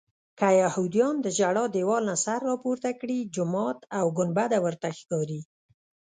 [0.39, 5.41] که یهودیان د ژړا دیوال نه سر راپورته کړي جومات او ګنبده ورته ښکاري.